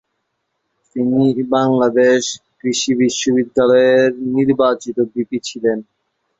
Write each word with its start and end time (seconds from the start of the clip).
তিনি 0.95 1.23
বাংলাদেশ 1.51 2.21
কৃষি 2.59 2.91
বিশ্ববিদ্যালয়ের 3.01 4.05
নির্বাচিত 4.35 4.97
ভিপি 5.11 5.37
ছিলেন। 5.43 5.77